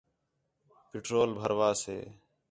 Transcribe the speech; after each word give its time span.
پٹرول 0.89 1.29
بھروا 1.39 1.71
سے 1.81 1.97